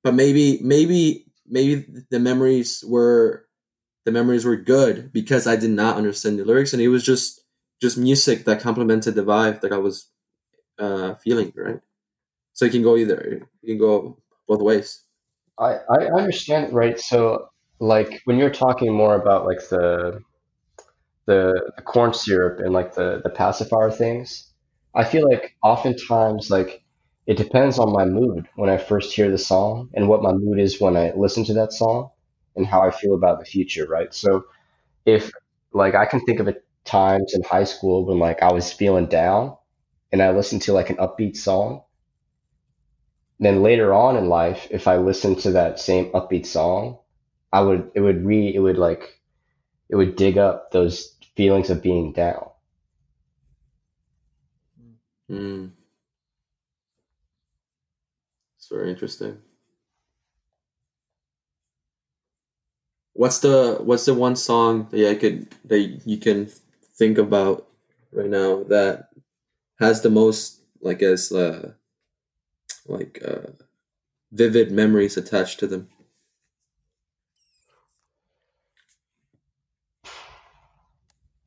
[0.03, 3.45] But maybe maybe maybe the memories were
[4.05, 7.41] the memories were good because I did not understand the lyrics and it was just
[7.81, 10.07] just music that complemented the vibe that I was
[10.79, 11.81] uh feeling, right?
[12.61, 13.17] So it can go either
[13.63, 15.01] it can go both ways.
[15.59, 16.99] I, I understand, right?
[16.99, 20.21] So, like when you're talking more about like the
[21.25, 24.51] the, the corn syrup and like the the pacifier things,
[24.95, 26.83] I feel like oftentimes like
[27.27, 30.59] it depends on my mood when I first hear the song and what my mood
[30.59, 32.09] is when I listen to that song
[32.55, 34.13] and how I feel about the future, right?
[34.13, 34.45] So,
[35.05, 35.31] if
[35.73, 39.57] like I can think of times in high school when like I was feeling down
[40.13, 41.83] and I listened to like an upbeat song
[43.41, 46.99] then later on in life, if I listened to that same upbeat song,
[47.51, 49.19] I would it would re it would like
[49.89, 52.49] it would dig up those feelings of being down.
[55.29, 55.71] Mm.
[58.57, 59.39] It's very interesting.
[63.13, 66.47] What's the what's the one song that I could that you can
[66.95, 67.67] think about
[68.11, 69.09] right now that
[69.79, 71.73] has the most like as uh
[72.87, 73.51] like uh,
[74.31, 75.89] vivid memories attached to them.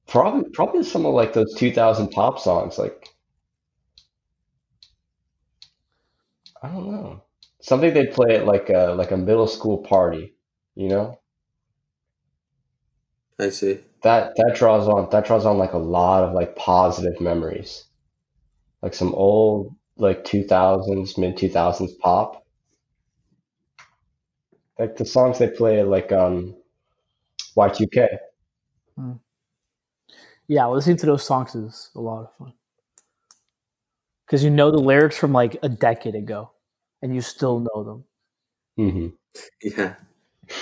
[0.07, 2.79] Probably, probably some of like those 2000 pop songs.
[2.79, 3.11] Like,
[6.62, 7.23] I don't know,
[7.61, 10.35] something they'd play at like a like a middle school party.
[10.75, 11.20] You know,
[13.38, 13.79] I see.
[14.03, 17.85] that that draws on that draws on like a lot of like positive memories,
[18.83, 22.45] like some old like 2000s, mid 2000s pop.
[24.79, 26.55] Like the songs they play like um
[27.57, 28.09] Y2K.
[28.97, 29.13] Hmm.
[30.49, 32.53] Yeah, listening to those songs is a lot of fun
[34.27, 36.51] because you know the lyrics from like a decade ago,
[37.03, 38.05] and you still know them.
[38.77, 39.09] hmm
[39.63, 39.95] Yeah.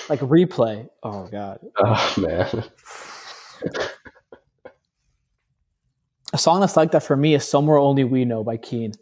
[0.09, 0.89] Like replay.
[1.03, 2.65] Oh god, Oh man.
[6.33, 8.93] a song that's like that for me is "Somewhere Only We Know" by Keane.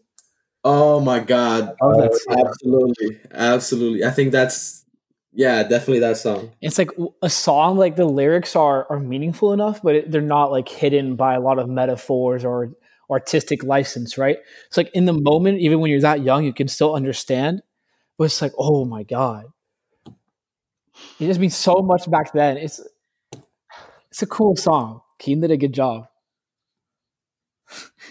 [0.65, 1.75] Oh my god.
[1.81, 2.47] I love that Oh.
[2.47, 3.21] Absolutely.
[3.33, 4.05] Absolutely.
[4.05, 4.85] I think that's
[5.33, 6.51] yeah, definitely that song.
[6.61, 6.91] It's like
[7.23, 11.17] a song like the lyrics are are meaningful enough, but it, they're not like hidden
[11.17, 12.73] by a lot of metaphors or
[13.09, 14.39] artistic license, right?
[14.67, 17.63] It's like in the moment, even when you're that young, you can still understand,
[18.19, 19.47] but it's like, oh my god,
[21.19, 22.57] it just means so much back then.
[22.57, 22.81] It's
[24.11, 25.03] it's a cool song.
[25.19, 26.07] Keane did a good job.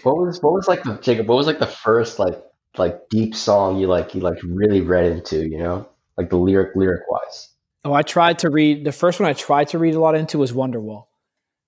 [0.02, 2.42] What was what was like the Jacob, what was like the first like
[2.78, 5.88] like deep song you like you like really read into, you know?
[6.16, 7.48] Like the lyric lyric wise.
[7.84, 9.28] Oh, I tried to read the first one.
[9.28, 11.06] I tried to read a lot into was Wonderwall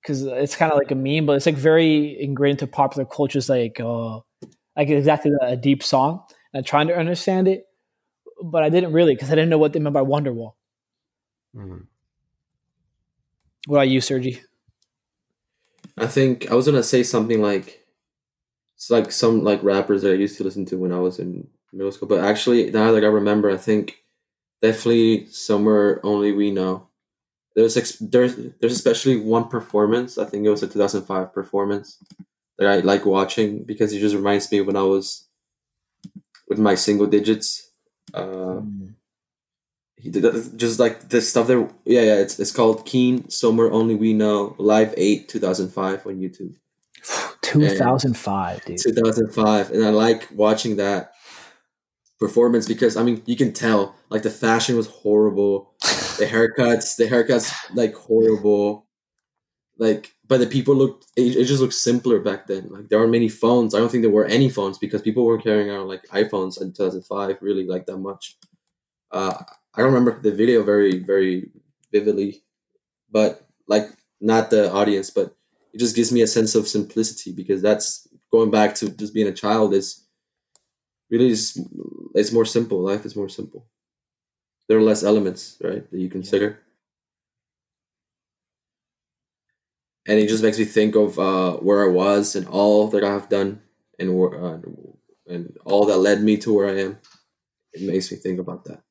[0.02, 3.38] because it's kind of like a meme, but it's like very ingrained into popular culture.
[3.38, 4.20] It's like uh,
[4.76, 6.22] like exactly a deep song.
[6.52, 7.64] And I'm trying to understand it,
[8.42, 10.52] but I didn't really because I didn't know what they meant by Wonderwall.
[11.56, 11.86] Mhm.
[13.66, 14.42] What about you, Sergi?
[15.96, 17.81] I think I was gonna say something like
[18.82, 21.46] it's like some like rappers that I used to listen to when I was in
[21.72, 22.08] middle school.
[22.08, 24.02] But actually now like I remember, I think
[24.60, 26.88] definitely somewhere only we know.
[27.54, 30.18] There's ex- there's there's especially one performance.
[30.18, 32.02] I think it was a 2005 performance
[32.58, 35.28] that I like watching because it just reminds me when I was
[36.48, 37.70] with my single digits.
[38.12, 38.62] Uh,
[39.96, 40.24] he did
[40.58, 41.70] just like the stuff there.
[41.84, 42.16] Yeah, yeah.
[42.16, 43.30] It's it's called Keane.
[43.30, 44.56] Somewhere only we know.
[44.58, 46.56] Live eight 2005 on YouTube.
[47.42, 48.78] 2005, dude.
[48.78, 51.12] 2005, and I like watching that
[52.22, 55.74] performance because I mean you can tell like the fashion was horrible,
[56.18, 58.86] the haircuts, the haircuts like horrible,
[59.76, 62.68] like but the people looked it, it just looked simpler back then.
[62.70, 63.74] Like there aren't many phones.
[63.74, 66.72] I don't think there were any phones because people weren't carrying around like iPhones in
[66.72, 68.36] 2005 really like that much.
[69.10, 69.34] Uh,
[69.74, 71.50] I don't remember the video very very
[71.90, 72.44] vividly,
[73.10, 73.88] but like
[74.20, 75.34] not the audience, but
[75.72, 79.28] it just gives me a sense of simplicity because that's going back to just being
[79.28, 80.04] a child is
[81.10, 81.58] really is
[82.14, 82.80] it's more simple.
[82.82, 83.66] Life is more simple.
[84.68, 86.60] There are less elements right that you consider.
[90.06, 93.28] And it just makes me think of uh, where i was and all that i've
[93.28, 93.60] done
[93.98, 94.58] and where uh,
[95.28, 96.98] and all that led me to where i am.
[97.72, 98.82] It makes me think about that.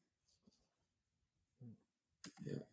[2.46, 2.64] Yeah.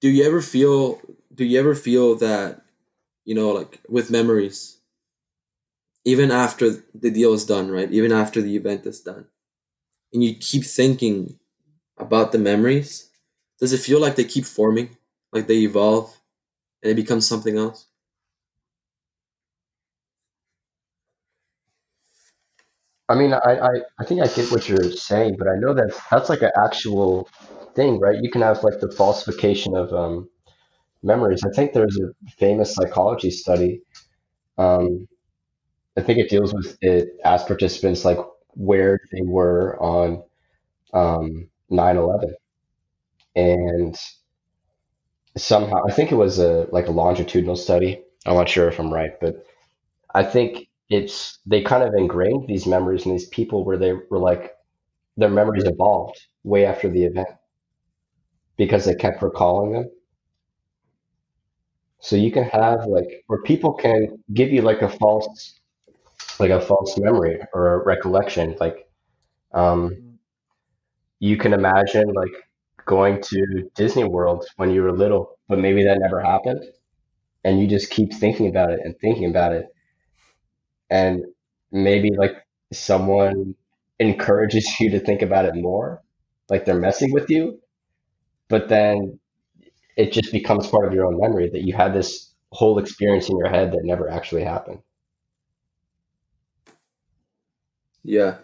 [0.00, 1.00] Do you ever feel
[1.36, 2.62] do you ever feel that
[3.24, 4.78] you know like with memories
[6.04, 9.26] even after the deal is done right even after the event is done
[10.12, 11.38] and you keep thinking
[11.98, 13.10] about the memories
[13.60, 14.96] does it feel like they keep forming,
[15.32, 16.14] like they evolve,
[16.82, 17.86] and they become something else?
[23.08, 23.70] I mean, I, I,
[24.00, 27.28] I think I get what you're saying, but I know that that's like an actual
[27.74, 28.20] thing, right?
[28.20, 30.28] You can have like the falsification of um,
[31.06, 31.42] memories.
[31.44, 33.82] I think there's a famous psychology study.
[34.58, 35.08] Um,
[35.96, 38.18] I think it deals with it asked participants like
[38.54, 40.22] where they were on
[40.94, 42.34] um, 9/11,
[43.36, 43.96] and
[45.36, 48.02] somehow I think it was a like a longitudinal study.
[48.26, 49.44] I'm not sure if I'm right, but
[50.14, 54.20] I think it's they kind of ingrained these memories in these people where they were
[54.20, 54.52] like
[55.16, 57.28] their memories evolved way after the event
[58.56, 59.90] because they kept recalling them.
[62.06, 64.00] So you can have like where people can
[64.32, 65.60] give you like a false
[66.40, 68.56] like a false memory or a recollection.
[68.60, 68.76] Like
[69.54, 70.18] um
[71.20, 72.32] you can imagine like
[72.84, 76.62] going to Disney World when you were little, but maybe that never happened.
[77.44, 79.66] And you just keep thinking about it and thinking about it.
[80.90, 81.24] And
[81.72, 82.34] maybe like
[82.72, 83.54] someone
[83.98, 86.02] encourages you to think about it more,
[86.48, 87.60] like they're messing with you,
[88.48, 89.18] but then
[89.96, 93.38] it just becomes part of your own memory that you had this whole experience in
[93.38, 94.80] your head that never actually happened.
[98.04, 98.36] Yeah.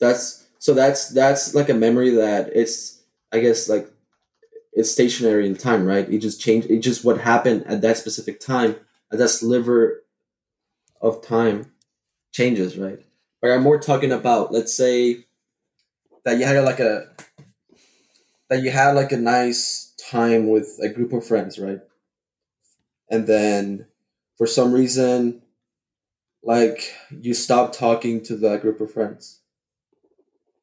[0.00, 3.02] That's so that's that's like a memory that it's
[3.32, 3.88] I guess like
[4.72, 6.08] it's stationary in time, right?
[6.08, 8.76] It just changed it just what happened at that specific time,
[9.12, 10.04] at that sliver
[11.00, 11.72] of time
[12.32, 13.00] changes, right?
[13.40, 15.24] But I'm more talking about let's say
[16.24, 17.08] that you had like a
[18.50, 21.80] that you had like a nice time with a group of friends, right?
[23.10, 23.86] And then
[24.36, 25.42] for some reason
[26.42, 29.40] like you stop talking to that group of friends.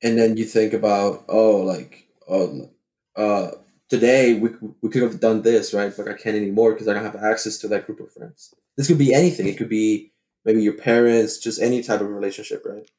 [0.04, 2.70] And then you think about oh like oh
[3.16, 3.52] uh
[3.90, 4.50] today we,
[4.82, 5.94] we could have done this right?
[5.96, 8.54] But i can't anymore because i don't have access to that group of friends.
[8.78, 9.48] This could be anything.
[9.48, 10.12] It could be
[10.46, 12.90] maybe your parents just any type of relationship right?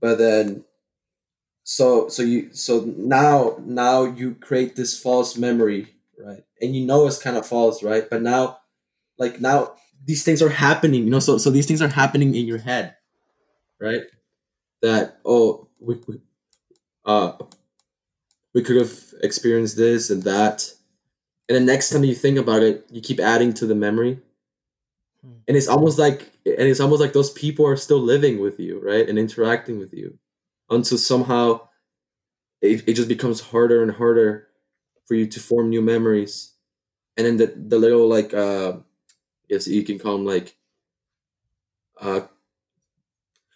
[0.00, 0.64] But then
[1.68, 6.44] so so you so now now you create this false memory right?
[6.60, 8.08] And you know it's kind of false right?
[8.08, 8.58] But now
[9.18, 11.18] like now these things are happening you know?
[11.18, 12.94] So so these things are happening in your head
[13.80, 14.02] right?
[14.80, 16.20] That oh we, we
[17.04, 17.32] uh
[18.54, 20.70] we could have experienced this and that.
[21.48, 24.20] And the next time you think about it you keep adding to the memory.
[25.48, 28.78] And it's almost like and it's almost like those people are still living with you
[28.78, 29.08] right?
[29.08, 30.16] And interacting with you
[30.70, 31.60] until somehow
[32.60, 34.48] it, it just becomes harder and harder
[35.06, 36.52] for you to form new memories.
[37.16, 38.78] And then the, the little like uh
[39.48, 40.56] yes you can call them like
[42.00, 42.20] uh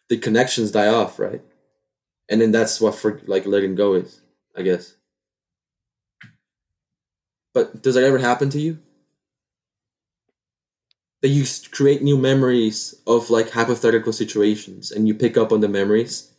[0.08, 1.42] the connections die off right?
[2.28, 4.22] And then that's what for like letting go is
[4.56, 4.96] i guess.
[7.54, 8.78] But does that ever happen to you?
[11.22, 15.68] That you create new memories of like hypothetical situations and you pick up on the
[15.68, 16.32] memories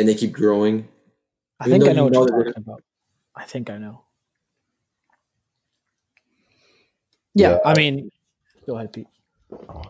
[0.00, 0.88] and they keep growing
[1.60, 2.82] I think I know you what know you're talking about.
[3.36, 4.02] I think I know.
[7.34, 7.58] Yeah, Yeah.
[7.64, 8.10] I mean,
[8.66, 9.06] go ahead, Pete.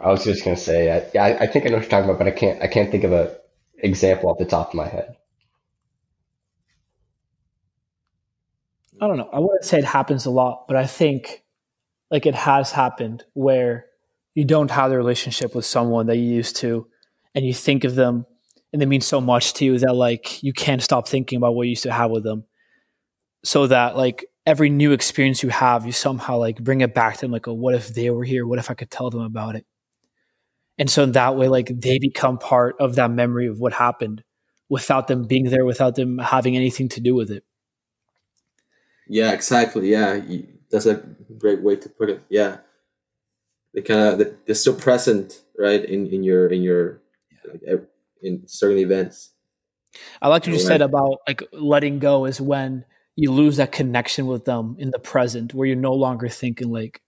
[0.00, 2.10] I was just gonna say, I, yeah, I, I think I know what you're talking
[2.10, 3.36] about, but I can't I can't think of a
[3.78, 5.16] example off the top of my head.
[9.00, 9.30] I don't know.
[9.32, 11.44] I wouldn't say it happens a lot, but I think
[12.10, 13.86] like it has happened where
[14.34, 16.88] you don't have the relationship with someone that you used to,
[17.34, 18.26] and you think of them,
[18.72, 21.64] and they mean so much to you that like you can't stop thinking about what
[21.64, 22.44] you used to have with them.
[23.44, 27.20] So that like every new experience you have, you somehow like bring it back to
[27.22, 27.32] them.
[27.32, 28.46] Like, oh, what if they were here?
[28.46, 29.66] What if I could tell them about it?
[30.78, 34.22] And so in that way, like they become part of that memory of what happened
[34.68, 37.44] without them being there, without them having anything to do with it.
[39.08, 39.90] Yeah, exactly.
[39.90, 40.20] Yeah,
[40.70, 41.02] that's a
[41.38, 42.22] great way to put it.
[42.28, 42.58] Yeah,
[43.74, 45.84] they kind of they're still present, right?
[45.84, 47.00] In in your in your
[47.50, 47.86] like, ev-
[48.22, 49.30] in certain events.
[50.22, 52.84] I like what you said about like letting go is when
[53.16, 57.02] you lose that connection with them in the present, where you're no longer thinking like,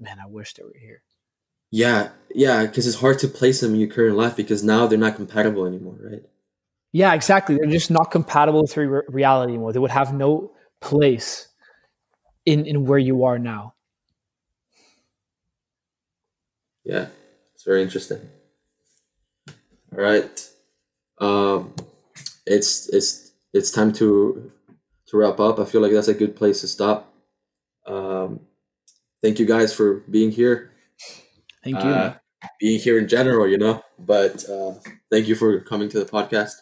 [0.00, 1.02] "Man, I wish they were here."
[1.70, 4.98] Yeah, yeah, because it's hard to place them in your current life because now they're
[4.98, 6.22] not compatible anymore, right?
[6.92, 7.56] Yeah, exactly.
[7.56, 9.72] They're just not compatible with re- reality anymore.
[9.72, 11.48] They would have no place
[12.46, 13.74] in in where you are now.
[16.84, 17.08] Yeah,
[17.54, 18.20] it's very interesting.
[19.98, 20.48] All right,
[21.20, 21.74] um,
[22.46, 24.52] it's it's it's time to
[25.08, 25.58] to wrap up.
[25.58, 27.12] I feel like that's a good place to stop.
[27.84, 28.40] Um,
[29.20, 30.70] thank you guys for being here.
[31.64, 31.90] Thank you.
[31.90, 32.14] uh,
[32.60, 33.82] being here in general, you know.
[33.98, 34.74] But uh,
[35.10, 36.52] thank you for coming to the podcast.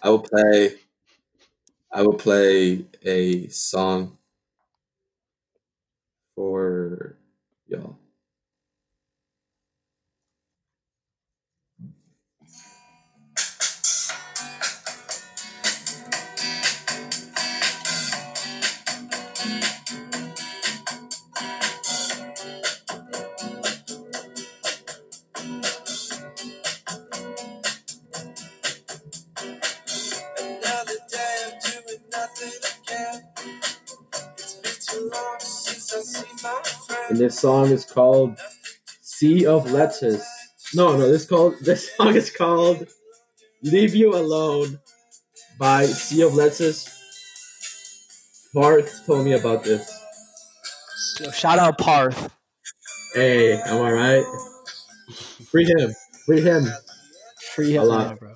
[0.00, 0.76] I will play
[1.92, 4.18] I will play a song
[6.36, 7.16] for
[7.66, 7.98] y'all.
[37.14, 38.40] And this song is called
[39.00, 40.26] Sea of Lettuce.
[40.74, 42.88] No, no, this called this song is called
[43.62, 44.80] Leave You Alone
[45.56, 46.90] by Sea of Lettuce.
[48.52, 49.88] Parth told me about this.
[51.20, 52.32] Yo, shout out Parth.
[53.14, 54.24] Hey, am I right?
[55.52, 55.94] Free him.
[56.26, 56.64] Free him.
[57.54, 58.08] Free him, A lot.
[58.08, 58.34] yeah, bro.